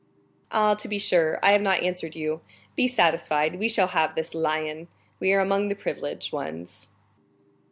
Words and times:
"Ah, 0.51 0.73
to 0.73 0.87
be 0.87 0.97
sure, 0.97 1.37
I 1.43 1.51
have 1.51 1.61
not 1.61 1.83
answered 1.83 2.15
you; 2.15 2.41
be 2.75 2.87
satisfied, 2.87 3.59
we 3.59 3.69
shall 3.69 3.89
have 3.89 4.15
this 4.15 4.33
'lion'; 4.33 4.87
we 5.19 5.31
are 5.31 5.41
among 5.41 5.67
the 5.67 5.75
privileged 5.75 6.33
ones." 6.33 6.89